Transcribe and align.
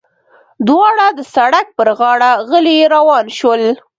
دواړه 0.67 1.05
د 1.17 1.19
سړک 1.35 1.65
پر 1.77 1.87
غاړه 1.99 2.31
غلي 2.49 2.77
روان 2.93 3.25
شول. 3.37 3.63